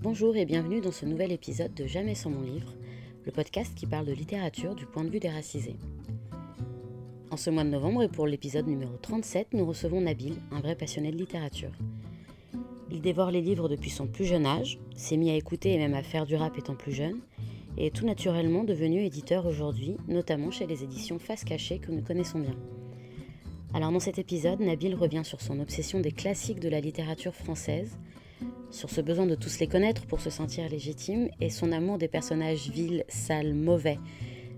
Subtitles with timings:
[0.00, 2.72] Bonjour et bienvenue dans ce nouvel épisode de Jamais sans mon livre,
[3.26, 5.74] le podcast qui parle de littérature du point de vue des racisés.
[7.32, 10.76] En ce mois de novembre et pour l'épisode numéro 37, nous recevons Nabil, un vrai
[10.76, 11.72] passionné de littérature.
[12.92, 15.94] Il dévore les livres depuis son plus jeune âge, s'est mis à écouter et même
[15.94, 17.18] à faire du rap étant plus jeune,
[17.76, 22.02] et est tout naturellement devenu éditeur aujourd'hui, notamment chez les éditions Face Cachée que nous
[22.02, 22.54] connaissons bien.
[23.74, 27.98] Alors dans cet épisode, Nabil revient sur son obsession des classiques de la littérature française,
[28.70, 32.08] sur ce besoin de tous les connaître pour se sentir légitime et son amour des
[32.08, 33.98] personnages vils, sales, mauvais.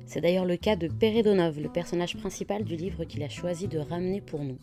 [0.07, 3.79] C'est d'ailleurs le cas de Peredonov, le personnage principal du livre qu'il a choisi de
[3.79, 4.59] ramener pour nous.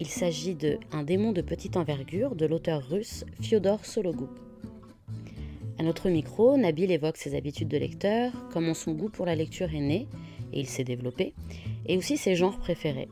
[0.00, 4.30] Il s'agit de Un démon de petite envergure de l'auteur russe Fyodor Sologub.
[5.78, 9.74] À notre micro, Nabil évoque ses habitudes de lecteur, comment son goût pour la lecture
[9.74, 10.08] est né,
[10.52, 11.34] et il s'est développé,
[11.86, 13.08] et aussi ses genres préférés.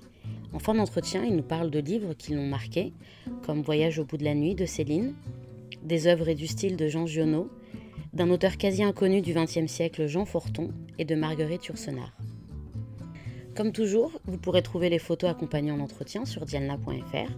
[0.53, 2.92] En fin d'entretien, il nous parle de livres qui l'ont marqué,
[3.45, 5.14] comme Voyage au bout de la nuit de Céline,
[5.82, 7.48] des œuvres et du style de Jean Giono,
[8.12, 12.12] d'un auteur quasi inconnu du XXe siècle, Jean Forton, et de Marguerite Yourcenar.
[13.55, 17.33] Comme toujours, vous pourrez trouver les photos accompagnant l'entretien sur diana.fr.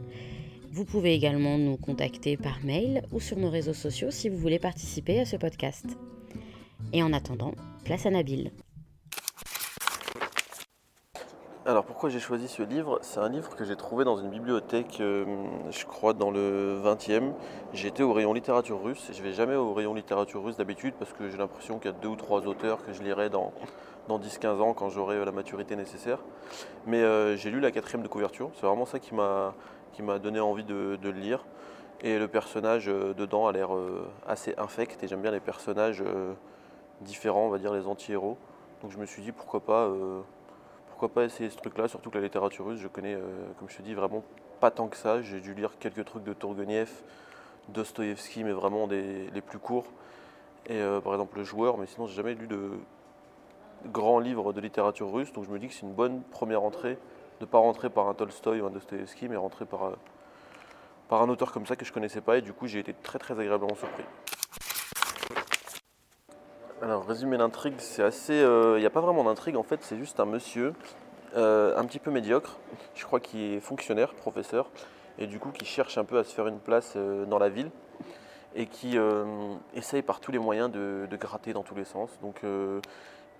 [0.71, 4.59] Vous pouvez également nous contacter par mail ou sur nos réseaux sociaux si vous voulez
[4.59, 5.87] participer à ce podcast.
[6.93, 8.51] Et en attendant, place à Nabil.
[11.67, 12.99] Alors pourquoi j'ai choisi ce livre?
[13.01, 15.25] C'est un livre que j'ai trouvé dans une bibliothèque, euh,
[15.71, 17.33] je crois dans le 20e.
[17.73, 19.11] J'étais au rayon littérature russe.
[19.11, 21.97] Je vais jamais au rayon littérature russe d'habitude parce que j'ai l'impression qu'il y a
[21.97, 23.55] deux ou trois auteurs que je lirai dans,
[24.09, 26.19] dans 10-15 ans quand j'aurai la maturité nécessaire.
[26.85, 28.51] Mais euh, j'ai lu la quatrième de couverture.
[28.57, 29.55] C'est vraiment ça qui m'a
[30.19, 31.47] donné envie de, le lire.
[32.03, 33.71] Et le personnage euh, dedans a l'air
[34.29, 36.05] assez infect et j'aime bien les personnages
[37.01, 38.37] différents, on va dire les anti-héros.
[38.83, 39.89] Donc je me suis dit pourquoi pas
[41.05, 43.21] pourquoi pas essayer ce truc-là, surtout que la littérature russe, je connais, euh,
[43.59, 44.25] comme je te dis, vraiment
[44.61, 45.21] pas tant que ça.
[45.21, 46.91] J'ai dû lire quelques trucs de Tourgueniev,
[47.69, 49.85] Dostoïevski, mais vraiment des, les plus courts.
[50.65, 52.71] Et euh, par exemple Le Joueur, mais sinon j'ai jamais lu de
[53.85, 56.95] grands livres de littérature russe, donc je me dis que c'est une bonne première entrée
[57.41, 59.97] de ne pas rentrer par un Tolstoï ou un Dostoïevski, mais rentrer par, euh,
[61.11, 63.19] par un auteur comme ça que je connaissais pas, et du coup j'ai été très
[63.19, 64.05] très agréablement surpris.
[66.85, 68.35] Alors, résumer l'intrigue, c'est assez.
[68.35, 70.75] Il euh, n'y a pas vraiment d'intrigue en fait, c'est juste un monsieur
[71.35, 72.59] euh, un petit peu médiocre,
[72.95, 74.69] je crois qu'il est fonctionnaire, professeur,
[75.19, 77.49] et du coup qui cherche un peu à se faire une place euh, dans la
[77.49, 77.71] ville
[78.55, 78.99] et qui
[79.75, 82.11] essaye par tous les moyens de, gratter dans tous les sens.
[82.23, 82.43] Donc,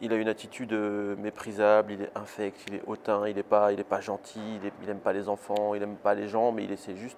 [0.01, 3.85] il a une attitude méprisable, il est infect, il est hautain, il n'est pas, il
[3.85, 4.41] pas gentil,
[4.83, 7.17] il n'aime pas les enfants, il n'aime pas les gens, mais il essaie juste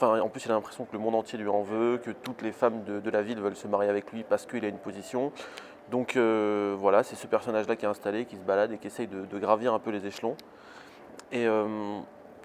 [0.00, 2.52] En plus, il a l'impression que le monde entier lui en veut, que toutes les
[2.52, 5.32] femmes de, la ville veulent se marier avec lui parce qu'il a une position.
[5.90, 9.06] Donc euh, voilà, c'est ce personnage-là qui est installé, qui se balade et qui essaye
[9.06, 10.36] de, gravir un peu les échelons.
[11.30, 12.00] Et euh,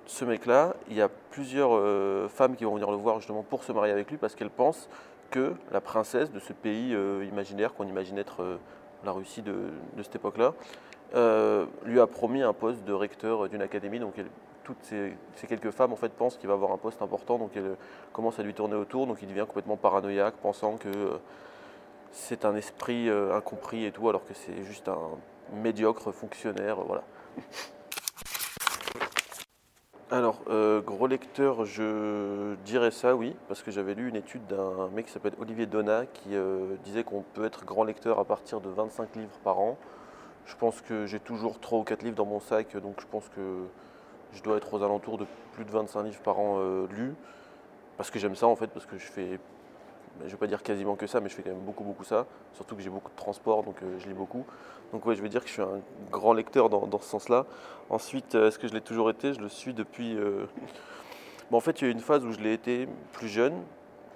[0.05, 3.63] ce mec-là, il y a plusieurs euh, femmes qui vont venir le voir justement pour
[3.63, 4.89] se marier avec lui parce qu'elles pensent
[5.31, 6.95] que la princesse de ce pays
[7.29, 8.59] imaginaire qu'on imagine être
[9.03, 9.55] la Russie de,
[9.97, 10.53] de cette époque-là,
[11.83, 13.99] lui a promis un poste de recteur d'une académie.
[13.99, 14.29] Donc elle,
[14.67, 17.77] toutes ces, quelques femmes en fait pensent qu'il va avoir un poste important, donc elle
[18.11, 21.17] commence à lui tourner autour, donc il devient complètement paranoïaque, pensant que euh,
[22.11, 24.99] c'est un esprit euh, incompris et tout, alors que c'est juste un
[25.53, 27.03] médiocre fonctionnaire, voilà.
[30.11, 34.89] Alors, euh, gros lecteur, je dirais ça, oui, parce que j'avais lu une étude d'un
[34.89, 36.35] mec qui s'appelle Olivier Donat qui
[36.83, 39.77] disait qu'on peut être grand lecteur à partir de 25 livres par an.
[40.45, 43.27] Je pense que j'ai toujours 3 ou 4 livres dans mon sac, donc je pense
[43.29, 43.67] que
[44.33, 47.15] je dois être aux alentours de plus de 25 livres par an euh, lus,
[47.97, 49.39] parce que j'aime ça en fait, parce que je fais,
[50.25, 52.25] je vais pas dire quasiment que ça, mais je fais quand même beaucoup beaucoup ça,
[52.53, 54.45] surtout que j'ai beaucoup de transport, donc euh, je lis beaucoup.
[54.93, 57.45] Donc ouais, je vais dire que je suis un grand lecteur dans, ce sens-là.
[57.89, 59.33] Ensuite, euh, est-ce que je l'ai toujours été?
[59.33, 60.17] Je le suis depuis...
[61.51, 63.53] Bon, en fait, il y a eu une phase où je l'ai été plus jeune,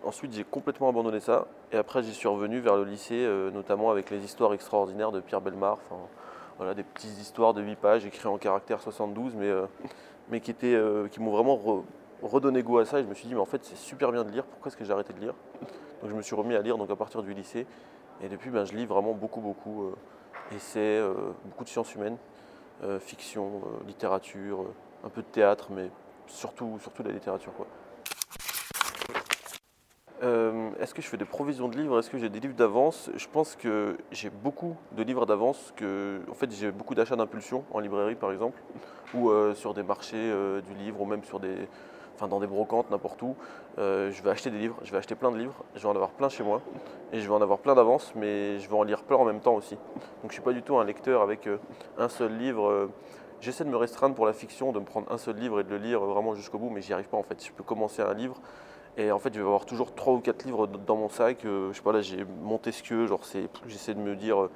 [0.04, 1.46] Ensuite, j'ai complètement abandonné ça.
[1.72, 3.24] Et après, j'y suis revenu vers le lycée,
[3.54, 5.78] notamment avec les histoires extraordinaires de Pierre Belmar.
[6.58, 9.66] Voilà, des petites histoires de 8 pages écrites en caractère 72, mais, euh,
[10.30, 11.84] mais qui, euh, qui m'ont vraiment
[12.22, 13.00] redonné goût à ça.
[13.00, 14.78] Et je me suis dit, mais en fait, c'est super bien de lire, pourquoi est-ce
[14.78, 15.34] que j'ai arrêté de lire?
[16.02, 17.66] Donc je me suis remis à lire donc, à partir du lycée.
[18.22, 19.84] Et depuis, ben, je lis vraiment beaucoup, beaucoup.
[19.84, 19.96] Euh,
[20.56, 21.02] essais,
[21.46, 22.18] beaucoup de sciences humaines,
[23.00, 24.66] fiction, littérature,
[25.06, 25.90] un peu de théâtre, mais
[26.28, 27.54] surtout, surtout de la littérature.
[30.24, 31.98] Euh, est-ce que je fais des provisions de livres?
[31.98, 33.10] Est-ce que j'ai des livres d'avance?
[33.16, 35.74] Je pense que j'ai beaucoup de livres d'avance.
[35.82, 38.62] en fait, j'ai beaucoup d'achats d'impulsion en librairie, par exemple,
[39.16, 41.68] ou euh, sur des marchés euh, du livre, ou même sur des,
[42.16, 43.36] enfin, dans des brocantes, n'importe où.
[43.78, 44.78] je vais acheter des livres.
[44.84, 45.56] Je vais acheter plein de livres.
[45.76, 46.62] Je vais en avoir plein chez moi,
[47.12, 49.40] et je vais en avoir plein d'avance, mais je vais en lire plein en même
[49.40, 49.76] temps aussi.
[50.22, 51.50] Donc, je suis pas du tout un lecteur avec
[51.98, 52.90] un seul livre.
[53.40, 55.70] J'essaie de me restreindre pour la fiction, de me prendre un seul livre et de
[55.72, 57.44] le lire vraiment jusqu'au bout, mais j'y arrive pas en fait.
[57.44, 58.40] Je peux commencer un livre
[58.98, 61.40] Et en fait, je vais avoir toujours trois ou quatre livres dans mon sac.
[61.44, 64.50] je sais pas, là, j'ai Montesquieu, genre, c'est, j'essaie de me dire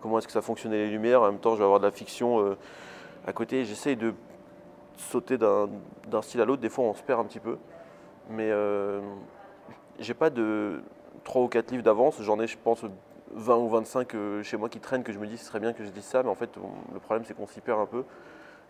[0.00, 1.22] comment est-ce que ça fonctionnait les lumières.
[1.22, 2.56] En même temps, je vais avoir de la fiction
[3.26, 3.64] à côté.
[3.64, 4.14] J'essaie de
[4.96, 5.68] sauter d'un,
[6.22, 6.62] style à l'autre.
[6.62, 7.58] Des fois, on se perd un petit peu.
[8.30, 8.50] Mais
[9.98, 10.82] j'ai pas de
[11.22, 12.20] trois ou quatre livres d'avance.
[12.20, 12.84] J'en ai, je pense,
[13.34, 15.72] 20 ou 25 euh, chez moi qui traînent que je me dis ce serait bien
[15.72, 16.50] que je dise ça, mais en fait
[16.92, 18.04] le problème c'est qu'on s'y perd un peu.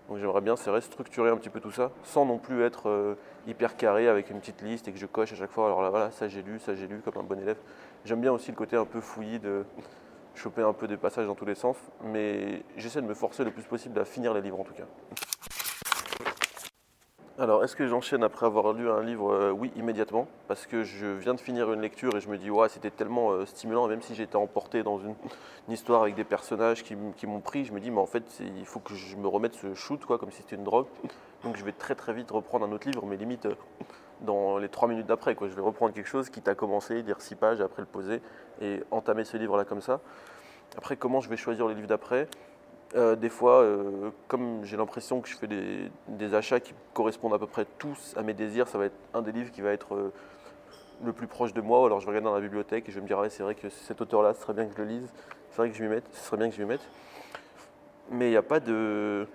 [0.09, 3.15] Donc j'aimerais bien c'est restructurer un petit peu tout ça, sans non plus être euh,
[3.47, 5.67] hyper carré avec une petite liste et que je coche à chaque fois.
[5.67, 7.59] Alors là voilà, ça j'ai lu, ça j'ai lu comme un bon élève.
[8.05, 9.65] J'aime bien aussi le côté un peu fouillis de
[10.35, 13.51] choper un peu des passages dans tous les sens, mais j'essaie de me forcer le
[13.51, 14.87] plus possible à finir les livres en tout cas.
[17.39, 21.07] Alors, est-ce que j'enchaîne après avoir lu un livre euh, Oui, immédiatement, parce que je
[21.07, 24.03] viens de finir une lecture et je me dis, ouais, c'était tellement euh, stimulant, même
[24.03, 25.15] si j'étais emporté dans une,
[25.71, 28.81] histoire avec des personnages qui, m'ont pris, je me dis, mais en fait, il faut
[28.81, 30.87] que je me remette ce shoot, quoi, comme si c'était une drogue.
[31.43, 33.55] Donc, je vais très très vite reprendre un autre livre, mais limite euh,
[34.21, 35.49] dans les trois minutes d'après, quoi.
[35.49, 38.21] Je vais reprendre quelque chose qui t'a commencé, lire six pages, après le poser
[38.61, 40.01] et entamer ce livre-là comme ça.
[40.77, 42.29] Après, comment je vais choisir les livres d'après?
[42.95, 47.39] Euh, des fois, euh, comme j'ai l'impression que je fais des, achats qui correspondent à
[47.39, 49.95] peu près tous à mes désirs, ça va être un des livres qui va être
[49.95, 50.13] euh,
[51.03, 51.87] le plus proche de moi.
[51.87, 54.03] Alors je vais regarder dans la bibliothèque et je me dire, c'est vrai que cet
[54.03, 55.09] auteur-là, ce serait bien que je le lise,
[55.51, 56.87] c'est vrai que je ce serait bien que je m'y mette.
[58.11, 59.27] Mais il n'y a pas de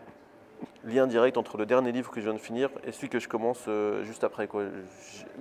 [0.83, 3.27] lien direct entre le dernier livre que je viens de finir et celui que je
[3.27, 3.67] commence
[4.03, 4.47] juste après.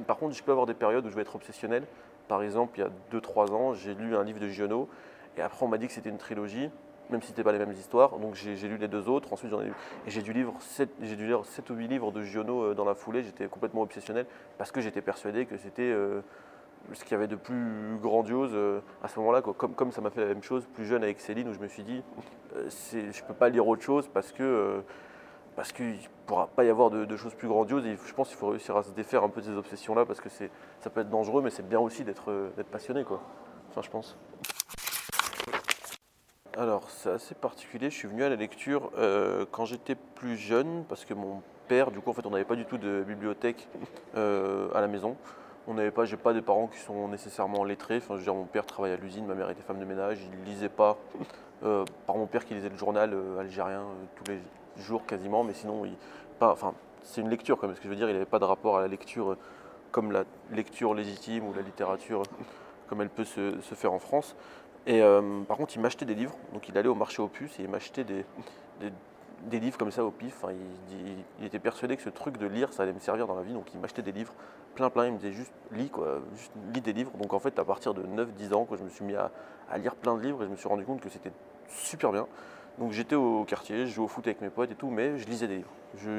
[0.07, 1.85] par contre, je peux avoir des périodes où je vais être obsessionnel.
[2.29, 4.89] Par exemple, il y a 2-3 ans, j'ai lu un livre de Giono
[5.37, 6.71] et après on m'a dit que c'était une trilogie
[7.11, 8.19] même si ce n'était pas les mêmes histoires.
[8.19, 9.33] Donc j'ai lu les deux autres.
[9.33, 12.63] Ensuite, ai Et j'ai dû, lire 7, dû lire 7 ou 8 livres de Giono
[12.63, 13.23] euh, dans la foulée.
[13.23, 14.27] J'étais complètement obsessionnel
[14.59, 16.21] parce que j'étais persuadé que c'était euh,
[16.93, 19.43] ce qu'il y avait de plus grandiose euh, à ce moment-là.
[19.43, 21.69] Comme, comme ça m'a fait la même chose plus jeune avec Céline, où je me
[21.69, 22.03] suis dit,
[22.55, 24.83] je ne peux pas lire autre chose parce que.
[25.55, 27.87] parce qu'il ne pourra pas y avoir de, choses plus grandioses.
[27.87, 30.21] Et je pense qu'il faut réussir à se défaire un peu de ces obsessions-là parce
[30.21, 33.05] que ça peut être dangereux, mais c'est bien aussi d'être passionné.
[33.05, 33.21] Quoi.
[33.71, 34.17] Enfin, je pense.
[36.59, 37.91] Alors, c'est assez particulier.
[37.91, 41.91] Je suis venu à la lecture euh, quand j'étais plus jeune, parce que mon père,
[41.91, 43.69] du coup, en fait, on n'avait pas du tout de bibliothèque
[44.17, 45.19] euh, à la maison.
[45.67, 47.99] On n'avait pas, j'ai pas des parents qui sont nécessairement lettrés.
[47.99, 50.19] Enfin, je mon père travaillait à l'usine, ma mère était femme de ménage.
[50.33, 50.97] Il lisait pas.
[51.63, 54.39] Euh, par mon père qui lisait le journal algérien tous les
[54.83, 55.85] jours quasiment, mais sinon,
[57.03, 57.77] c'est une lecture quand même.
[57.77, 59.37] Ce que je veux dire, il n'avait pas de rapport à la lecture
[59.91, 62.23] comme la lecture légitime ou la littérature
[62.89, 64.37] comme elle peut se faire en France.
[64.87, 66.37] Et euh, par contre, il m'achetait des livres.
[66.53, 68.25] Donc, il allait au marché aux puces et il m'achetait des,
[69.43, 70.45] des, livres comme ça au pif.
[71.41, 73.53] il, était persuadé que ce truc de lire, ça allait me servir dans la vie.
[73.53, 74.33] Donc, il m'achetait des livres
[74.77, 75.07] plein, plein.
[75.07, 76.21] Il me disait juste lis, quoi.
[76.37, 77.11] Juste lis des livres.
[77.19, 79.31] Donc, en fait, à partir de 9-10 ans, je me suis mis à,
[79.79, 81.33] lire plein de livres et je me suis rendu compte que c'était
[81.69, 82.29] super bien.
[82.79, 85.27] Donc, j'étais au quartier, je jouais au foot avec mes potes et tout, mais je
[85.27, 85.73] lisais des livres.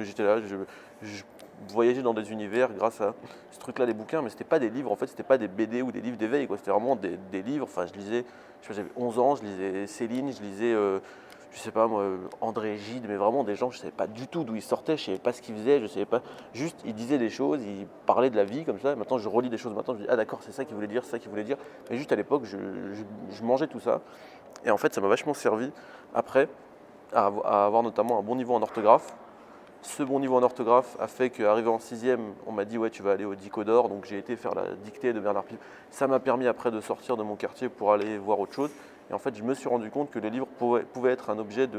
[0.04, 1.24] J'étais là, je,
[1.70, 3.14] voyager dans des univers grâce à
[3.52, 5.82] ce truc-là, des bouquins, mais c'était pas des livres, en fait, c'était pas des BD
[5.82, 6.58] ou des livres d'éveil, quoi.
[6.58, 7.66] C'était vraiment des, livres.
[7.66, 8.26] Enfin, je lisais,
[8.62, 11.00] je j'avais 11 ans, je lisais Céline, je lisais, euh,
[11.52, 12.06] je sais pas moi,
[12.42, 15.06] André Gide, mais vraiment des gens, je savais pas du tout d'où ils sortaient, je
[15.06, 16.22] savais pas ce qu'ils faisaient, je savais pas.
[16.54, 18.96] Juste, ils disaient des choses, ils parlaient de la vie comme ça.
[18.96, 21.04] Maintenant, je relis des choses maintenant, je dis, ah d'accord, c'est ça qu'il voulait dire,
[21.04, 21.58] c'est ça qu'il voulait dire.
[21.90, 24.02] Mais juste à l'époque, je, mangeais tout ça.
[24.66, 25.72] Et en fait, ça m'a vachement servi
[26.14, 26.50] après
[27.14, 27.28] à
[27.66, 29.16] avoir notamment un bon niveau en orthographe
[29.88, 33.02] ce bon niveau en orthographe a fait qu'arrivé en sixième, on m'a dit ouais tu
[33.02, 35.62] vas aller au Dicodor, donc j'ai été faire la dictée de Bernard Pivot.
[35.92, 38.70] Ça m'a permis après de sortir de mon quartier pour aller voir autre chose.
[39.10, 41.70] Et en fait, je me suis rendu compte que les livres pouvaient, être un objet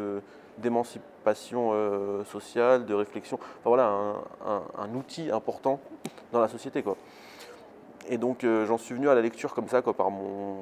[0.57, 3.39] d'émancipation euh, sociale, de réflexion.
[3.43, 3.93] Enfin voilà,
[4.47, 5.79] un, outil important
[6.33, 6.97] dans la société quoi.
[8.11, 10.57] Et donc euh, j'en suis venu à la lecture comme ça quoi, par mon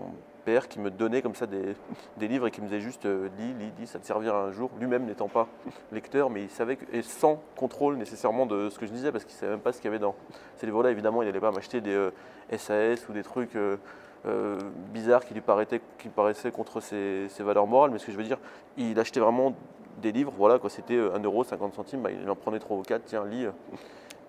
[0.44, 1.76] père qui me donnait comme ça des,
[2.26, 4.70] livres et qui me disait juste euh, lis, lis, lis, ça te servira un jour.
[4.80, 5.46] Lui-même n'étant pas
[5.92, 9.24] lecteur, mais il savait, que, et sans contrôle nécessairement de ce que je disais, parce
[9.24, 10.16] qu'il ne savait même pas ce qu'il y avait dans
[10.56, 10.90] ces livres-là.
[10.90, 12.10] Évidemment, il n'allait pas m'acheter des
[12.50, 14.58] SAS euh, ou des trucs euh,
[14.92, 18.38] bizarres qui lui, paraissaient contre ses, valeurs morales, mais ce que je veux dire,
[18.76, 19.54] il achetait vraiment
[20.02, 23.02] des livres, voilà, quoi, c'était 1€, 50 centimes, bah, il en prenait 3 ou 4,
[23.04, 23.46] tiens, lis.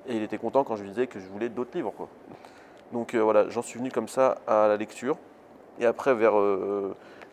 [0.07, 1.91] Et il était content quand je lui disais que je voulais d'autres livres.
[1.97, 2.07] Quoi.
[2.93, 5.17] Donc voilà, j'en suis venu comme ça à la lecture.
[5.79, 6.35] Et après, vers 14-15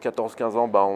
[0.02, 0.86] euh, ans, bah,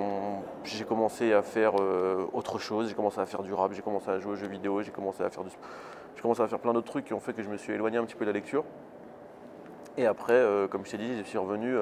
[0.65, 2.89] j'ai commencé à faire euh, autre chose.
[2.89, 5.23] J'ai commencé à faire du rap, j'ai commencé à jouer aux jeux vidéo, j'ai commencé
[5.23, 7.73] à faire j'ai à faire plein d'autres trucs qui ont fait que je me suis
[7.73, 8.65] éloigné un petit peu de la lecture.
[9.97, 11.75] Et après, euh, comme je t'ai dit, je suis revenu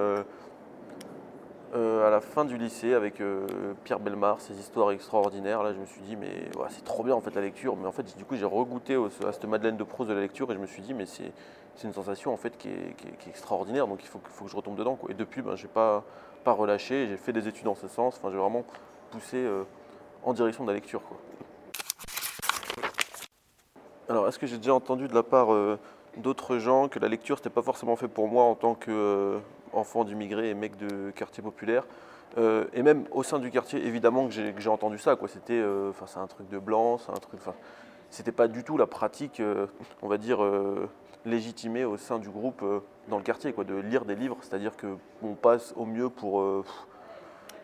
[1.76, 3.22] à la fin du lycée avec
[3.84, 5.62] Pierre Belmar, ses histoires extraordinaires.
[5.62, 7.76] Là, je me suis dit, mais c'est trop bien en fait la lecture.
[7.76, 10.50] Mais en fait, du coup, j'ai regoûté à cette Madeleine de Proust de la lecture
[10.50, 11.32] et je me suis dit, mais c'est
[11.84, 14.98] une sensation en fait qui est, extraordinaire, donc il faut, que je retombe dedans.
[15.08, 16.02] Et depuis, ben, je n'ai pas,
[16.46, 18.64] relâché, j'ai fait des études en ce sens, enfin, j'ai vraiment
[19.10, 19.64] poussé euh,
[20.22, 21.02] en direction de la lecture.
[24.08, 25.76] Alors, est-ce que j'ai déjà entendu de la part euh,
[26.16, 30.50] d'autres gens, que la lecture c'était pas forcément fait pour moi en tant qu'enfant d'immigré
[30.50, 31.84] et mec de quartier populaire.
[32.36, 35.16] et même au sein du quartier, évidemment que j'ai entendu ça.
[35.16, 35.28] Quoi.
[35.28, 37.40] C'était, enfin, c'est un truc de blanc, c'est un truc.
[38.10, 39.40] C'était pas du tout la pratique,
[40.02, 40.38] on va dire,
[41.24, 42.62] légitimée au sein du groupe
[43.08, 44.36] dans le quartier, quoi, de lire des livres.
[44.42, 46.42] C'est-à-dire qu'on passe au mieux pour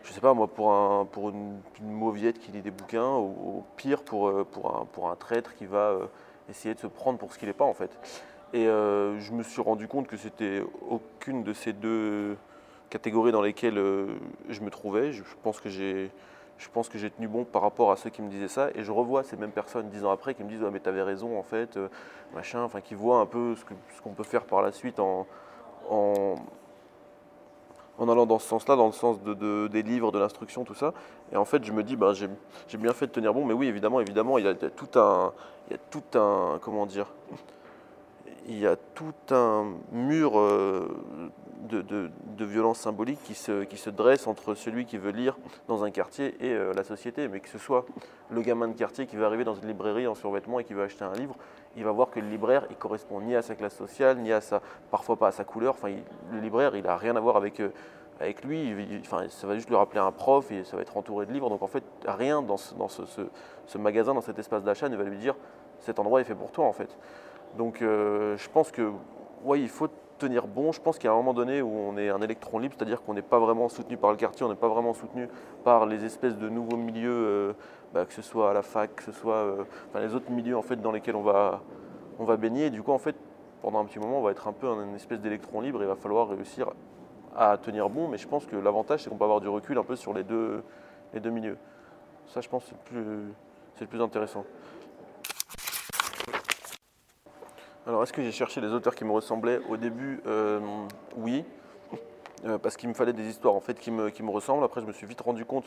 [0.03, 3.63] je sais pas moi, pour, un, pour une, mauviette qui lit des bouquins, ou au
[3.77, 6.05] pire pour, euh, pour, un, pour un traître qui va euh,
[6.49, 7.91] essayer de se prendre pour ce qu'il n'est pas en fait.
[8.53, 12.37] Et euh, je me suis rendu compte que c'était aucune de ces deux
[12.89, 13.81] catégories dans lesquelles
[14.49, 15.11] je me trouvais.
[15.11, 16.11] Je, pense que j'ai
[17.09, 19.51] tenu bon par rapport à ceux qui me disaient ça et je revois ces mêmes
[19.51, 21.79] personnes dix ans après qui me disent ouais, mais t'avais raison en fait
[22.35, 25.25] machin enfin qui voient un peu ce qu'on peut faire par la suite en,
[27.99, 30.93] allant dans ce sens-là, dans le sens de, des livres, de l'instruction, tout ça.
[31.31, 33.67] Et en fait, je me dis, ben, j'ai bien fait de tenir bon, mais oui,
[33.67, 35.33] évidemment, évidemment, il y a, tout un,
[35.67, 37.07] il y a tout un, comment dire,
[38.47, 40.87] il y a tout un mur euh,
[41.69, 46.51] de, violence symbolique qui se, dresse entre celui qui veut lire dans un quartier et
[46.51, 47.27] euh, la société.
[47.27, 47.85] Mais que ce soit
[48.29, 50.83] le gamin de quartier qui va arriver dans une librairie en survêtement et qui veut
[50.83, 51.35] acheter un livre,
[51.75, 54.41] il va voir que le libraire, il correspond ni à sa classe sociale, ni à
[54.41, 55.75] sa, parfois pas à sa couleur.
[55.75, 55.93] Enfin,
[56.31, 57.69] le libraire, il n'a rien à voir avec, euh,
[58.43, 58.73] lui.
[59.01, 61.49] enfin, ça va juste lui rappeler un prof et ça va être entouré de livres.
[61.49, 65.03] Donc en fait, rien dans ce, dans ce, magasin, dans cet espace d'achat ne va
[65.03, 65.35] lui dire
[65.79, 66.97] cet endroit est fait pour toi en fait.
[67.57, 68.91] Donc euh, je pense que,
[69.43, 70.71] oui, il faut tenir bon.
[70.71, 73.01] Je pense qu'il y a un moment donné où on est un électron libre, c'est-à-dire
[73.03, 75.27] qu'on n'est pas vraiment soutenu par le quartier, on n'est pas vraiment soutenu
[75.63, 77.53] par les espèces de nouveaux milieux, euh,
[77.93, 79.63] bah, que ce soit à la fac, que ce soit euh,
[79.95, 81.61] les autres milieux en fait, dans lesquels on va,
[82.37, 82.69] baigner.
[82.69, 83.15] Du coup, en fait,
[83.61, 85.95] pendant un petit moment, on va être un peu une espèce d'électron libre il va
[85.95, 86.71] falloir réussir
[87.35, 88.07] à tenir bon.
[88.07, 90.23] Mais je pense que l'avantage, c'est qu'on peut avoir du recul un peu sur les
[90.23, 90.63] deux,
[91.13, 91.57] milieux.
[92.27, 92.63] Ça, je pense,
[93.75, 94.45] c'est le plus intéressant.
[97.85, 100.61] Alors, est-ce que j'ai cherché les auteurs qui me ressemblaient Au début, euh,
[101.17, 101.43] oui,
[102.45, 104.63] euh, parce qu'il me fallait des histoires en fait qui me, qui ressemblent.
[104.63, 105.65] Après, je me suis vite rendu compte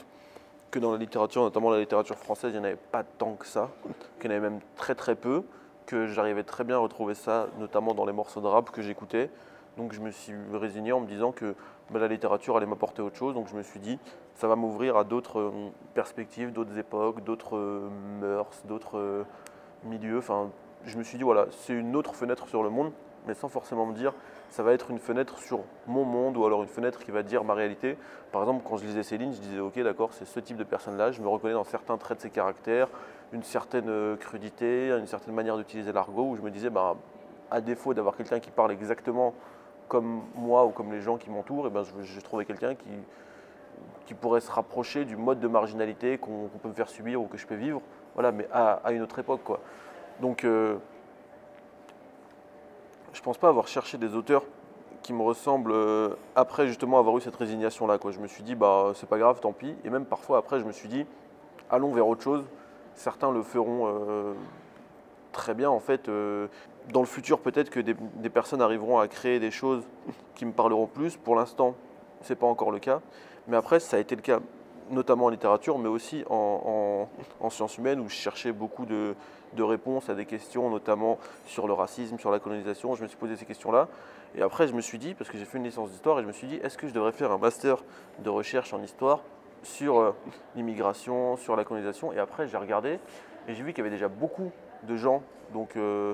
[0.70, 3.46] que dans la littérature, notamment la littérature française, il n'y en avait pas tant que
[3.46, 3.68] ça,
[4.18, 5.42] qu'il y en avait même très très peu,
[5.84, 9.28] que j'arrivais très bien à retrouver ça, notamment dans les morceaux de rap que j'écoutais.
[9.76, 11.54] Donc je me suis résigné en me disant que
[11.90, 13.34] bah, la littérature allait m'apporter autre chose.
[13.34, 13.98] Donc je me suis dit,
[14.36, 17.58] ça va m'ouvrir à d'autres euh, perspectives, d'autres époques, d'autres
[18.20, 19.26] mœurs, d'autres
[19.84, 20.22] milieux.
[20.84, 22.92] Je me suis dit, voilà, c'est une autre fenêtre sur le monde,
[23.26, 24.12] mais sans forcément me dire,
[24.50, 27.42] ça va être une fenêtre sur mon monde ou alors une fenêtre qui va dire
[27.42, 27.98] ma réalité.
[28.30, 31.10] Par exemple, quand je lisais Céline, je disais, ok, d'accord, c'est ce type de personne-là,
[31.10, 32.88] je me reconnais dans certains traits de ses caractères,
[33.32, 36.94] une certaine euh, crudité, une certaine manière d'utiliser l'argot, où je me disais, bah,
[37.50, 39.34] à défaut d'avoir quelqu'un qui parle exactement
[39.88, 42.88] comme moi ou comme les gens qui m'entourent, et ben, j'ai trouvé quelqu'un qui,
[44.06, 47.36] qui pourrait se rapprocher du mode de marginalité qu'on peut me faire subir ou que
[47.36, 47.82] je peux vivre,
[48.14, 49.42] voilà, mais à, à une autre époque.
[49.44, 49.60] Quoi.
[50.20, 50.76] Donc, euh,
[53.12, 54.44] je pense pas avoir cherché des auteurs
[55.02, 57.98] qui me ressemblent euh, après justement avoir eu cette résignation-là.
[58.10, 59.74] Je me suis dit, bah, c'est pas grave, tant pis.
[59.84, 61.06] Et même parfois après, je me suis dit,
[61.70, 62.44] allons vers autre chose.
[62.94, 64.32] Certains le feront euh,
[65.32, 66.08] très bien en fait.
[66.08, 69.84] dans le futur, peut-être que des, personnes arriveront à créer des choses
[70.34, 71.16] qui me parleront plus.
[71.16, 71.74] Pour l'instant,
[72.22, 73.00] ce n'est pas encore le cas.
[73.48, 74.40] Mais après, ça a été le cas
[74.90, 77.08] notamment en littérature, mais aussi en,
[77.50, 79.14] sciences humaines, où je cherchais beaucoup de,
[79.58, 82.94] réponses à des questions, notamment sur le racisme, sur la colonisation.
[82.94, 83.88] Je me suis posé ces questions-là.
[84.34, 86.32] Et après, je me suis dit, parce que j'ai fait une licence d'histoire, je me
[86.32, 87.82] suis dit, est-ce que je devrais faire un master
[88.18, 89.20] de recherche en histoire
[89.62, 90.12] sur euh,
[90.54, 92.12] l'immigration, sur la colonisation?
[92.12, 92.98] Et après, j'ai regardé,
[93.48, 94.50] et j'ai vu qu'il y avait déjà beaucoup
[94.82, 95.22] de gens,
[95.54, 96.12] donc euh,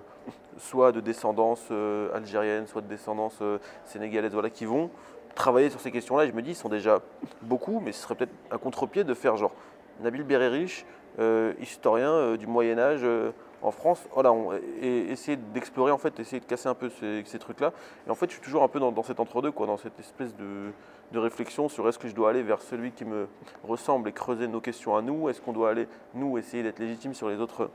[0.59, 3.43] soit de descendance euh, algérienne, soit de descendance
[3.87, 4.91] sénégalaise, voilà, qui vont
[5.35, 6.27] travailler sur ces questions-là.
[6.27, 7.01] Je me dis, ils sont déjà
[7.43, 9.53] beaucoup, mais ce serait peut-être un contre-pied de faire genre
[10.01, 10.85] Nabil Bererich,
[11.19, 14.33] euh, historien euh, du Moyen Âge euh, en France, voilà,
[14.81, 17.73] et essayer d'explorer en fait, essayer de casser un peu ces, trucs-là.
[18.07, 20.35] Et en fait, je suis toujours un peu dans, cet entre-deux, quoi, dans cette espèce
[20.35, 20.73] de,
[21.19, 23.29] réflexion sur est-ce que je dois aller vers celui qui me
[23.63, 27.15] ressemble et creuser nos questions à nous, est-ce qu'on doit aller nous essayer d'être légitime
[27.15, 27.71] sur les autres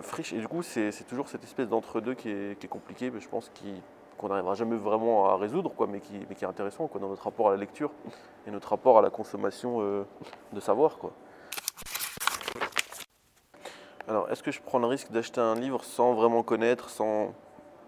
[0.00, 0.32] friches.
[0.32, 3.28] Et du coup, c'est toujours cette espèce d'entre-deux qui est, qui est compliqué, mais je
[3.28, 3.74] pense qui
[4.16, 7.48] qu'on n'arrivera jamais vraiment à résoudre, quoi, mais, qui, est intéressant quoi, dans notre rapport
[7.48, 7.90] à la lecture
[8.46, 10.04] et notre rapport à la consommation euh,
[10.52, 10.98] de savoir.
[10.98, 11.12] Quoi.
[14.06, 17.32] Alors, est-ce que je prends le risque d'acheter un livre sans vraiment connaître, sans,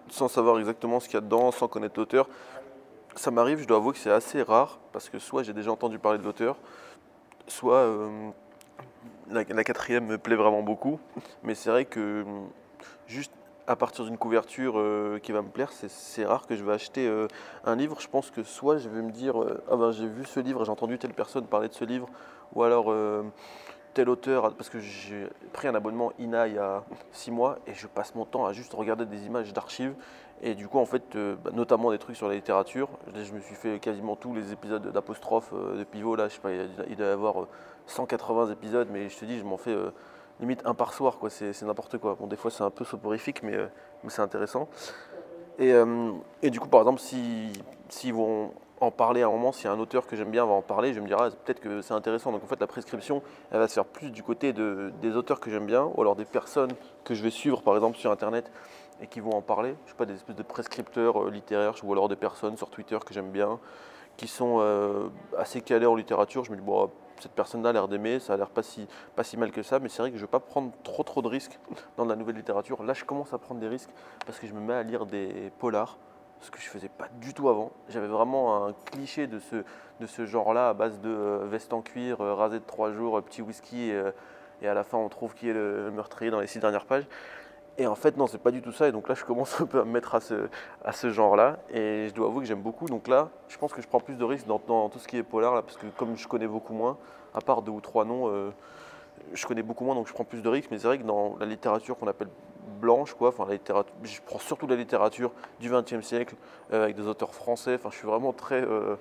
[0.09, 2.29] savoir exactement ce qu'il y a dedans, sans connaître l'auteur?
[3.17, 5.99] Ça m'arrive, je dois avouer que c'est assez rare, parce que soit j'ai déjà entendu
[5.99, 6.57] parler de l'auteur,
[7.47, 8.31] soit euh,
[9.29, 10.99] la, quatrième me plaît vraiment beaucoup,
[11.43, 12.25] mais c'est vrai que
[13.07, 13.33] juste
[13.67, 17.07] à partir d'une couverture euh, qui va me plaire, c'est rare que je vais acheter
[17.07, 17.27] euh,
[17.65, 18.01] un livre.
[18.01, 20.65] Je pense que soit je vais me dire euh, ah ben j'ai vu ce livre,
[20.65, 22.09] j'ai entendu telle personne parler de ce livre,
[22.55, 22.95] ou alors
[23.95, 27.75] tel auteur, parce que j'ai pris un abonnement INA il y a six mois et
[27.75, 29.95] je passe mon temps à juste regarder des images d'archives
[30.43, 32.91] et du coup, en fait, bah, notamment des trucs sur la littérature.
[33.15, 36.15] Je me suis fait quasiment tous les épisodes d'apostrophe de pivot.
[36.15, 36.51] Là, je sais pas,
[36.89, 37.47] il doit y avoir
[37.87, 39.75] 180 épisodes, mais je te dis, je m'en fais
[40.41, 41.19] limite un par soir.
[41.19, 41.31] quoi.
[41.31, 42.17] C'est n'importe quoi.
[42.19, 43.57] Bon, des fois, c'est un peu soporifique, mais,
[44.05, 44.69] mais c'est intéressant.
[45.59, 45.73] Et,
[46.43, 47.53] et, du coup, par exemple, s'ils
[47.89, 50.63] si, vont en parler à un moment, si un auteur que j'aime bien va en
[50.63, 52.33] parler, je me dirai ah, peut-être que c'est intéressant.
[52.33, 55.41] Donc en fait la prescription, elle va se faire plus du côté de, des auteurs
[55.41, 56.73] que j'aime bien, ou alors des personnes
[57.05, 58.51] que je vais suivre par exemple sur internet
[59.01, 59.75] et qui vont en parler.
[59.87, 62.99] Je sais pas, des espèces de prescripteurs euh, littéraires, ou alors des personnes sur Twitter
[63.05, 63.59] que j'aime bien,
[64.17, 66.45] qui sont euh, assez calés en littérature.
[66.45, 68.87] Je me dis bon cette personne-là a l'air d'aimer, ça a l'air pas si,
[69.37, 71.29] mal que ça, mais c'est vrai que je ne vais pas prendre trop trop de
[71.29, 71.59] risques
[71.97, 72.83] dans la nouvelle littérature.
[72.83, 73.91] Là je commence à prendre des risques
[74.25, 75.99] parce que je me mets à lire des polars
[76.41, 77.73] ce que je faisais pas du tout avant.
[77.89, 79.57] J'avais vraiment un cliché de ce,
[80.01, 83.19] de ce genre-là à base de euh, veste en cuir, euh, rasé de trois jours,
[83.19, 83.91] euh, petit whisky,
[84.63, 87.07] et à la fin on trouve qui est le meurtrier dans les six dernières pages.
[87.79, 88.89] Et en fait, non, c'est pas du tout ça.
[88.89, 90.21] Et donc là, je commence un peu à me mettre à
[90.93, 91.59] ce, genre-là.
[91.71, 92.87] Et je dois avouer que j'aime beaucoup.
[92.87, 95.23] Donc là, je pense que je prends plus de risques dans, tout ce qui est
[95.23, 96.97] polar, là, parce que comme je connais beaucoup moins,
[97.35, 98.53] à part deux ou trois noms,
[99.33, 100.71] je connais beaucoup moins, donc je prends plus de risques.
[100.71, 102.29] Mais c'est vrai que dans la littérature qu'on appelle
[102.77, 103.29] blanche, quoi.
[103.29, 106.37] Enfin, la littérature, je prends surtout la littérature du XXe siècle
[106.73, 107.75] euh, avec des auteurs français.
[107.75, 108.97] Enfin, je suis vraiment très, euh,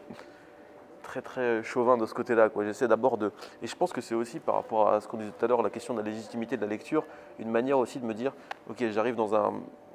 [1.06, 2.50] très, très chauvin de ce côté-là.
[2.62, 3.32] J'essaie d'abord de,
[3.62, 5.62] et je pense que c'est aussi par rapport à ce qu'on disait tout à l'heure,
[5.62, 7.06] la question de la légitimité de la lecture,
[7.40, 8.34] une manière aussi de me dire,
[8.70, 9.54] ok, j'arrive dans un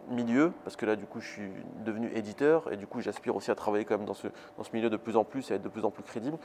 [0.08, 1.50] milieu, parce que là du coup je suis
[1.84, 4.70] devenu éditeur et du coup j'aspire aussi à travailler quand même dans ce, dans ce
[4.72, 6.38] milieu de plus en plus et à être de plus en plus crédible.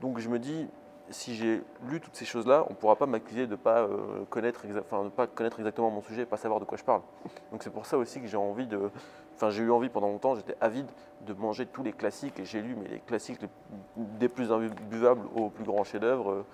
[0.00, 0.68] Donc je me dis,
[1.10, 4.24] si j'ai lu toutes ces choses-là, on ne pourra pas m'accuser de ne pas, euh,
[4.30, 4.62] connaître
[5.10, 7.02] pas connaître exactement mon sujet et pas savoir de quoi je parle.
[7.52, 8.38] Donc c'est pour ça aussi que j'ai.
[9.36, 10.86] Enfin, j'ai eu envie pendant longtemps, j'étais avide
[11.26, 13.40] de manger tous les classiques et j'ai lu les classiques
[13.96, 16.30] des plus imbuvables aux plus grands chefs-d'œuvre.
[16.30, 16.46] Euh,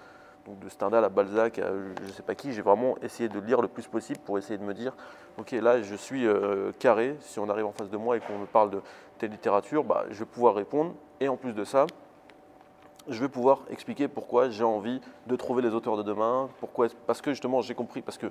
[0.61, 3.61] de Stendhal à Balzac à je ne sais pas qui, j'ai vraiment essayé de lire
[3.61, 4.97] le plus possible pour essayer de me dire
[5.39, 8.39] ok là je suis euh, carré, si on arrive en face de moi et qu'on
[8.39, 8.81] me parle de
[9.19, 11.87] telle littérature, bah, je vais pouvoir répondre et en plus de ça,
[13.09, 17.21] je vais pouvoir expliquer pourquoi j'ai envie de trouver les auteurs de demain, pourquoi, parce
[17.21, 18.31] que justement j'ai compris, parce que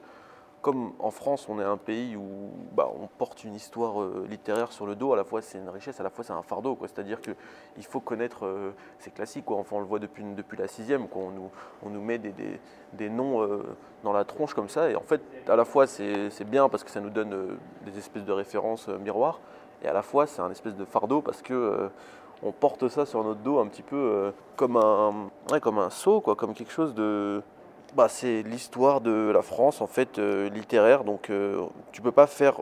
[0.62, 4.71] comme en France on est un pays où bah, on porte une histoire euh, littéraire
[4.71, 6.77] sur le dos, à la fois c'est une richesse, à la fois c'est un fardeau,
[6.82, 9.58] c'est-à-dire qu'il faut connaître euh, ces classiques, quoi.
[9.58, 10.23] Enfin, on le voit depuis,
[10.58, 11.08] la sixième.
[11.15, 13.63] On, nous, met des, noms euh,
[14.03, 16.91] dans la tronche comme ça, et en fait à la fois c'est bien parce que
[16.91, 19.39] ça nous donne des espèces de références miroirs,
[19.82, 21.89] et à la fois c'est un espèce de fardeau parce que
[22.43, 26.21] on porte ça sur notre dos un petit peu euh, comme un, comme un seau,
[26.21, 27.41] quoi, comme quelque chose de.
[27.95, 32.12] Bah, c'est l'histoire de la France en fait euh, littéraire, donc tu euh, tu peux
[32.12, 32.62] pas faire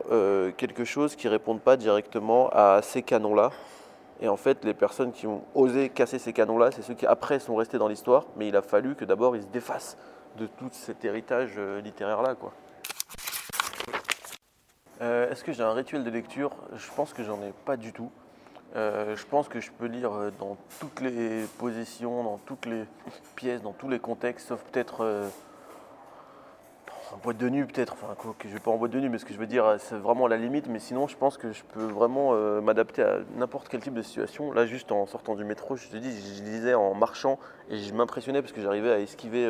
[0.56, 3.50] quelque chose qui réponde pas directement à ces canons-là.
[4.20, 7.38] Et en fait, les personnes qui ont osé casser ces canons-là, c'est ceux qui après
[7.38, 9.96] sont restés dans l'histoire, mais il a fallu que d'abord ils se défassent
[10.38, 12.52] de tout cet héritage littéraire-là, quoi.
[15.00, 16.50] Est-ce que j'ai un rituel de lecture?
[16.74, 18.10] Je pense que j'en ai pas du tout.
[18.76, 22.84] Euh, je pense que je peux lire euh, dans toutes les positions, dans toutes les
[23.34, 25.26] pièces, dans tous les contextes, sauf peut-être euh,
[27.14, 27.94] en boîte de nuit, peut-être.
[27.94, 29.46] Enfin, quoi, que je vais pas en boîte de nuit, mais ce que je veux
[29.46, 30.66] dire, c'est vraiment la limite.
[30.68, 34.52] Mais sinon, je pense que je peux vraiment m'adapter à n'importe quel type de situation.
[34.52, 37.38] Là, juste en sortant du métro, je te dis, je lisais en marchant
[37.70, 39.48] et je m'impressionnais parce que j'arrivais à esquiver,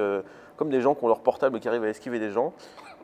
[0.56, 2.52] comme des gens qui ont leur portable qui arrivent à esquiver des gens.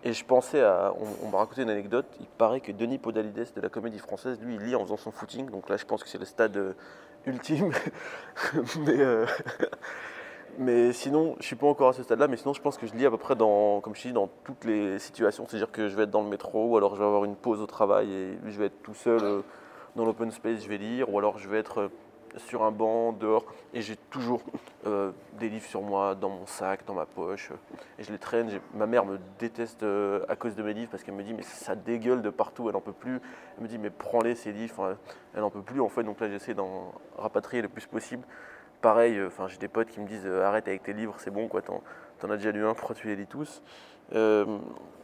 [0.05, 0.93] Et je pensais à.
[1.23, 2.07] On, m'a raconté une anecdote.
[2.21, 5.11] Il paraît que Denis Podalides de la comédie française, lui, il lit en faisant son
[5.11, 5.51] footing.
[5.51, 6.75] Donc là, je pense que c'est le stade euh,
[7.25, 7.73] ultime.
[8.81, 9.25] mais, euh,
[10.59, 12.29] mais sinon, je suis pas encore à ce stade-là.
[12.29, 14.29] Mais sinon, je pense que je lis à peu près dans, comme je dis, dans
[14.45, 15.47] toutes les situations.
[15.49, 17.63] C'est-à-dire que je vais être dans le métro, ou alors je vais avoir une pause
[17.63, 19.41] au travail et je vais être tout seul euh,
[19.97, 21.91] dans l'open space, je vais lire, ou alors je vais être
[22.37, 24.43] sur un banc, dehors, et j'ai toujours
[24.87, 27.51] euh, des livres sur moi, dans mon sac, dans ma poche,
[27.99, 28.51] et je les traîne.
[28.75, 31.43] Ma mère me déteste euh, à cause de mes livres parce qu'elle me dit mais
[31.43, 33.21] ça dégueule de partout, elle n'en peut plus.
[33.57, 34.97] Elle me dit mais prends-les ces livres,
[35.35, 38.25] elle n'en peut plus en fait, donc là j'essaie d'en rapatrier le plus possible.
[38.81, 41.63] Pareil, euh, j'ai des potes qui me disent arrête avec tes livres, c'est bon quoi,
[41.63, 41.83] t'en,
[42.31, 43.63] as déjà lu un, pourquoi tu les lis tous?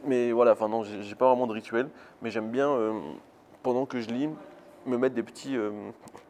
[0.05, 1.88] Mais voilà, enfin non, j'ai, pas vraiment de rituel,
[2.23, 2.75] mais j'aime bien
[3.62, 4.29] pendant que je lis
[4.87, 5.57] me mettre des petits,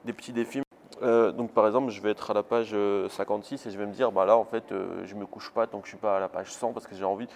[0.05, 0.63] des petits défis
[1.03, 2.77] euh, donc par exemple, je vais être à la page
[3.09, 5.51] 56 euh, et je vais me dire, bah là en fait, euh, je me couche
[5.51, 7.29] pas tant que je suis pas à la page 100 parce que j'ai envie.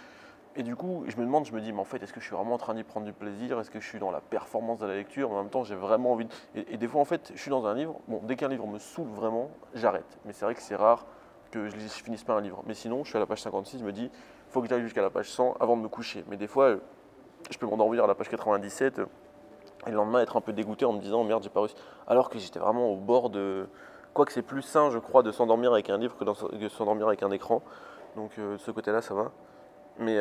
[0.56, 2.26] Et du coup, je me demande, je me dis, mais en fait, est-ce que je
[2.26, 3.58] suis vraiment en train d'y prendre du plaisir?
[3.58, 5.32] Est-ce que je suis dans la performance de la lecture?
[5.32, 6.28] En même temps, j'ai vraiment envie.
[6.54, 7.96] Et, des fois, en fait, je suis dans un livre.
[8.06, 10.18] Bon, dès qu'un livre me saoule vraiment, j'arrête.
[10.24, 11.06] Mais c'est vrai que c'est rare
[11.50, 12.62] que je, finisse pas un livre.
[12.68, 14.12] Mais sinon, je suis à la page 56, je me dis,
[14.48, 16.24] faut que j'aille jusqu'à la page 100 avant de me coucher.
[16.28, 16.76] Mais des fois,
[17.50, 19.00] je peux m'endormir à la page 97
[19.86, 21.76] et le lendemain être un peu dégoûté en me disant merde j'ai pas réussi.
[22.06, 23.66] Alors que j'étais vraiment au bord de.
[24.12, 27.22] Quoique c'est plus sain je crois de s'endormir avec un livre que de s'endormir avec
[27.22, 27.62] un écran.
[28.16, 29.32] Donc de ce côté-là, ça va.
[29.98, 30.18] Mais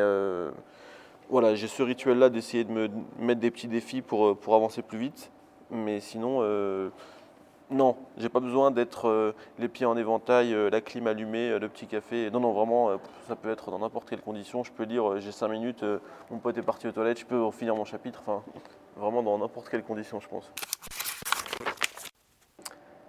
[1.28, 4.98] voilà, j'ai ce rituel-là d'essayer de me mettre des petits défis pour, pour avancer plus
[4.98, 5.30] vite.
[5.70, 6.42] Mais sinon,
[7.70, 11.58] non, j'ai pas besoin d'être euh, les pieds en éventail, euh, la clim allumée, euh,
[11.58, 12.30] le petit café.
[12.30, 12.90] Non, non, vraiment,
[13.26, 14.62] ça peut être dans n'importe quelle condition.
[14.64, 15.84] Je peux dire, j'ai 5 minutes,
[16.30, 18.20] mon pote est parti aux toilettes, je peux finir mon chapitre.
[18.26, 18.42] Enfin,
[18.96, 20.52] vraiment dans n'importe quelle condition, je pense.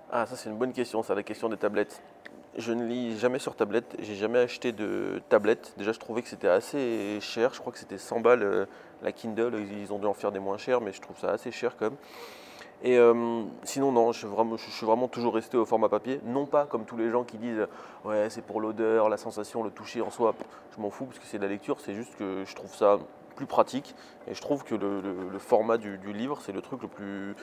[0.09, 2.01] Ah, ça, c'est une bonne question, ça, la question des tablettes.
[2.57, 5.73] Je ne lis jamais sur tablette, j'ai jamais acheté de tablette.
[5.77, 7.53] Déjà, je trouvais que c'était assez cher.
[7.53, 8.67] Je crois que c'était 100 balles
[9.03, 9.53] la Kindle.
[9.69, 11.89] Ils ont dû en faire des moins chers, mais je trouve ça assez cher quand
[11.89, 11.97] même.
[12.83, 14.27] Et euh, sinon, non, je suis,
[14.85, 16.19] vraiment, toujours resté au format papier.
[16.25, 17.67] Non pas comme tous les gens qui disent
[18.03, 20.35] ouais, c'est pour l'odeur, la sensation, le toucher en soi.
[20.75, 22.99] Je m'en fous parce que c'est de la lecture, c'est juste que je trouve ça
[23.35, 23.95] plus pratique.
[24.27, 27.35] Et je trouve que le, format du, livre, c'est le truc le plus,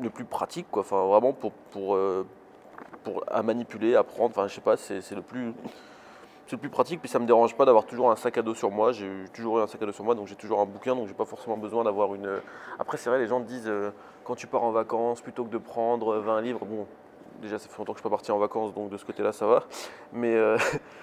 [0.00, 0.66] le plus pratique.
[0.70, 0.82] Quoi.
[0.82, 2.26] Enfin, vraiment pour, pour, euh,
[3.04, 4.30] pour à manipuler, à prendre.
[4.30, 5.52] Enfin, je sais pas, c'est le plus
[6.46, 8.54] c'est le plus pratique, puis ça me dérange pas d'avoir toujours un sac à dos
[8.54, 8.92] sur moi.
[8.92, 11.08] J'ai toujours eu un sac à dos sur moi, donc j'ai toujours un bouquin, donc
[11.08, 12.40] j'ai pas forcément besoin d'avoir une.
[12.78, 13.90] Après, c'est vrai, les gens disent euh,
[14.22, 16.86] quand tu pars en vacances, plutôt que de prendre 20 livres, bon,
[17.42, 19.32] déjà ça fait longtemps que je suis pas parti en vacances, donc de ce côté-là
[19.32, 19.64] ça va.
[20.12, 20.56] Mais, euh,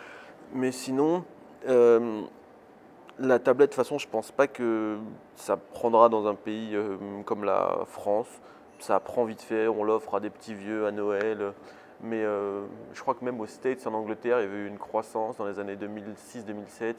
[0.54, 1.26] mais sinon,
[1.68, 2.22] euh,
[3.20, 4.98] la tablette, de toute façon, je pense pas que
[5.36, 6.78] ça prendra dans un pays
[7.26, 8.30] comme la France.
[8.80, 11.54] Ça prend vite fait, on l'offre à des petits vieux à Noël.
[12.04, 14.78] Mais euh, je crois que même aux States, en Angleterre, il y avait eu une
[14.78, 16.96] croissance dans les années 2006-2007.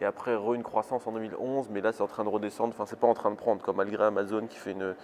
[0.00, 1.68] Et après, re une croissance en 2011.
[1.70, 2.72] Mais là, c'est en train de redescendre.
[2.74, 4.94] Enfin, c'est pas en train de prendre, comme malgré Amazon qui fait une,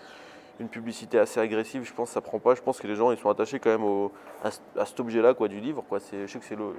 [0.58, 1.84] une publicité assez agressive.
[1.84, 2.54] Je pense que ça prend pas.
[2.54, 4.10] Je pense que les gens, ils sont attachés quand même au,
[4.42, 5.84] à, cet objet-là, quoi, du livre.
[5.86, 5.98] Quoi.
[5.98, 6.74] Je sais que c'est le,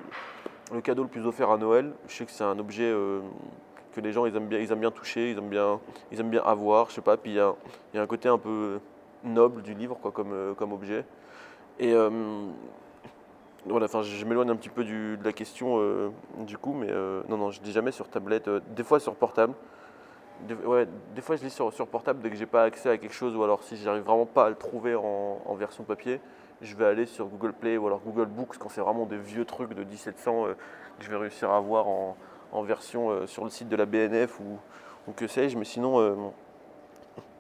[0.74, 1.94] le, cadeau le plus offert à Noël.
[2.08, 3.22] Je sais que c'est un objet euh,
[3.94, 5.80] que les gens, ils aiment bien, ils aiment bien toucher, ils aiment bien,
[6.12, 6.90] ils aiment bien avoir.
[6.90, 7.18] Je sais pas.
[7.18, 7.54] Puis il y a,
[7.94, 8.80] y a, un côté un peu
[9.24, 11.06] noble du livre, quoi, comme, euh, comme objet.
[11.80, 12.10] Et euh,
[13.66, 16.10] voilà, enfin, je m'éloigne un petit peu de la question euh,
[16.40, 19.54] du coup, mais euh, non, non, je lis jamais sur tablette, des fois sur portable.
[20.48, 22.98] Des, ouais, des fois je lis sur, sur portable dès que j'ai pas accès à
[22.98, 26.20] quelque chose ou alors si j'arrive vraiment pas à le trouver en, version papier,
[26.62, 29.46] je vais aller sur Google Play ou alors Google Books quand c'est vraiment des vieux
[29.46, 30.46] trucs de 1700
[30.98, 32.16] que je vais réussir à avoir en,
[32.64, 34.58] version sur le site de la BNF ou,
[35.08, 36.34] ou que sais-je, mais sinon,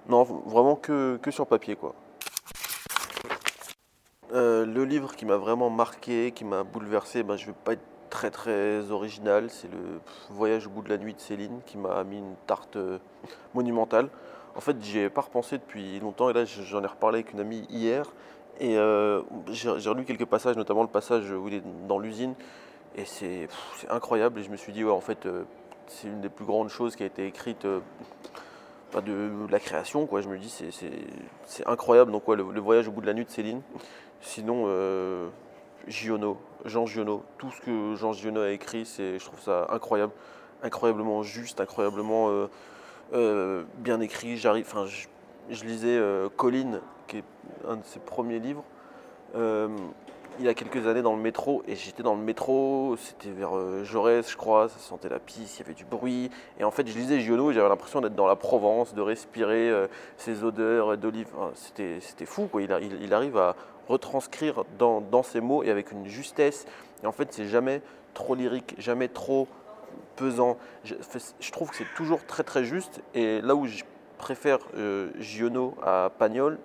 [0.07, 1.93] non, vraiment que, que sur papier quoi.
[4.33, 7.73] Euh, le livre qui m'a vraiment marqué, qui m'a bouleversé, ben, je ne vais pas
[7.73, 9.77] être très très original, c'est le
[10.31, 12.97] Voyage au bout de la nuit de Céline qui m'a mis une tarte euh,
[13.53, 14.09] monumentale.
[14.55, 17.41] En fait, j'y ai pas repensé depuis longtemps et là j'en ai reparlé avec une
[17.41, 18.05] amie hier
[18.59, 22.33] et euh, j'ai relu quelques passages, notamment le passage où il est dans l'usine
[22.95, 23.47] et c'est
[23.89, 25.27] incroyable et je me suis dit ouais en fait
[25.87, 30.21] c'est une des plus grandes choses qui a été écrite de la création quoi.
[30.21, 30.53] Je me dis
[31.45, 33.61] c'est incroyable donc le, le, voyage au bout de la nuit de Céline
[34.23, 35.27] Sinon, euh,
[35.87, 40.13] Giono, Jean Giono, tout ce que Jean Giono a écrit, c'est, je trouve ça incroyable,
[40.63, 42.47] incroyablement juste, incroyablement euh,
[43.13, 44.37] euh, bien écrit.
[44.37, 44.85] J'arrive, enfin,
[45.49, 45.99] je, lisais
[46.37, 47.23] Colline, qui est
[47.67, 48.63] un de ses premiers livres
[50.39, 53.51] il y a quelques années dans le métro et j'étais dans le métro, c'était vers
[53.83, 56.87] Jaurès je crois, ça sentait la pisse, il y avait du bruit et en fait
[56.87, 59.71] je lisais Giono et j'avais l'impression d'être dans la Provence, de respirer
[60.17, 63.55] ces odeurs d'olive, c'était, fou quoi, il, arrive à
[63.87, 66.65] retranscrire dans, ces mots et avec une justesse.
[67.03, 67.81] Et en fait, c'est jamais
[68.13, 69.47] trop lyrique, jamais trop
[70.15, 70.57] pesant.
[70.83, 70.95] Je,
[71.39, 73.01] je trouve que c'est toujours très très juste.
[73.13, 73.83] Et là où je
[74.17, 76.57] préfère euh, Giono à Pagnol,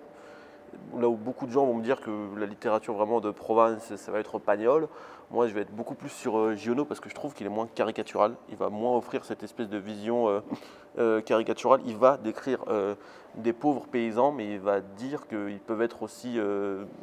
[0.97, 4.11] là où beaucoup de gens vont me dire que la littérature vraiment de Provence, ça
[4.11, 4.87] va être Pagnol,
[5.31, 7.51] moi je vais être beaucoup plus sur euh, Giono parce que je trouve qu'il est
[7.51, 8.35] moins caricatural.
[8.49, 10.39] Il va moins offrir cette espèce de vision euh,
[10.97, 11.81] euh, caricaturale.
[11.85, 12.65] Il va décrire
[13.35, 16.39] des pauvres paysans, mais il va dire qu'ils peuvent être aussi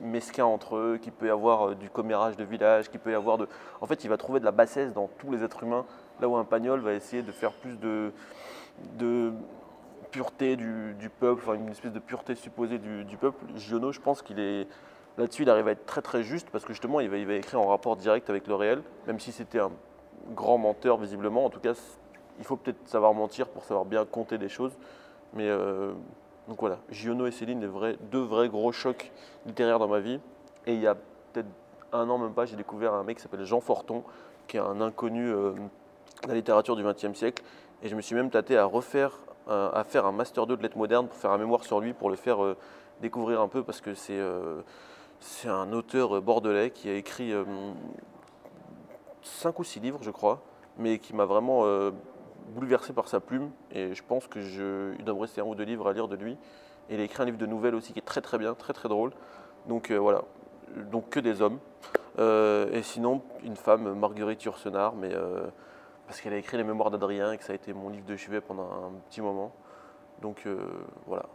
[0.02, 3.38] mesquins entre eux, qu'il peut y avoir du commérage de village, qu'il peut y avoir
[3.38, 3.48] de...
[3.80, 5.84] En fait, il va trouver de la bassesse dans tous les êtres humains,
[6.20, 8.12] là où un pagnol va essayer de faire plus de
[10.16, 13.44] pureté du, peuple, une espèce de pureté supposée du, peuple.
[13.56, 14.66] Giono, je pense qu'il est...
[15.18, 17.68] Là-dessus, il arrive à être très très juste, parce que justement, il va, écrire en
[17.68, 19.70] rapport direct avec le réel, même si c'était un
[20.34, 21.44] grand menteur visiblement.
[21.44, 21.74] En tout cas,
[22.38, 24.72] il faut peut-être savoir mentir pour savoir bien compter des choses.
[25.34, 25.92] Mais euh,
[26.48, 29.12] donc voilà, Giono et Céline, deux vrais gros chocs
[29.44, 30.18] littéraires dans ma vie.
[30.66, 31.48] Et il y a peut-être
[31.92, 34.02] un an, même pas, j'ai découvert un mec qui s'appelle Jean Forton,
[34.48, 35.52] qui est un inconnu euh,
[36.22, 37.42] de la littérature du XXe siècle.
[37.82, 39.18] Et je me suis même tâté à refaire,
[39.48, 42.10] à faire un master 2 de lettres modernes pour faire un mémoire sur lui, pour
[42.10, 42.56] le faire euh,
[43.00, 44.20] découvrir un peu, parce que c'est
[45.18, 47.32] c'est un auteur bordelais qui a écrit
[49.22, 50.42] cinq ou six livres, je crois,
[50.78, 51.64] mais qui m'a vraiment
[52.48, 55.64] bouleversé par sa plume et je pense que je, il me rester un ou deux
[55.64, 56.36] livres à lire de lui.
[56.88, 58.74] Et il a écrit un livre de nouvelles aussi qui est très très bien, très
[58.74, 59.12] très drôle.
[59.68, 60.22] Donc euh, voilà,
[60.90, 61.58] donc que des hommes.
[62.18, 65.12] et sinon, une femme, Marguerite Yourcenar, mais
[66.06, 68.16] parce qu'elle a écrit les mémoires d'Adrien et que ça a été mon livre de
[68.16, 69.54] chevet pendant un petit moment.
[70.22, 70.46] Donc
[71.06, 71.28] voilà.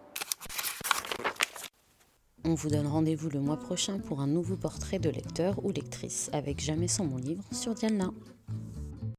[2.44, 6.30] On vous donne rendez-vous le mois prochain pour un nouveau portrait de lecteur ou lectrice
[6.34, 8.10] avec Jamais sans mon livre sur Diana.